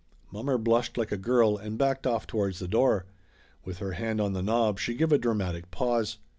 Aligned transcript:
Mommer 0.31 0.57
blushed 0.57 0.97
like 0.97 1.11
a 1.11 1.15
girl 1.15 1.57
and 1.57 1.77
backed 1.77 2.07
off 2.07 2.25
towards 2.25 2.57
the 2.57 2.67
door. 2.67 3.05
With 3.63 3.77
her 3.77 3.91
hand 3.91 4.19
on 4.19 4.33
the 4.33 4.41
knob 4.41 4.79
she 4.79 4.95
give 4.95 5.11
a 5.11 5.19
dra 5.19 5.35
matic 5.35 5.69
pause. 5.69 6.17